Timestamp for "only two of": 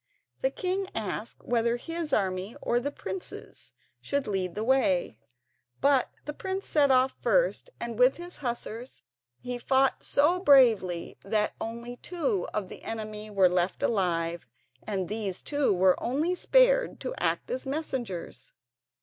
11.61-12.67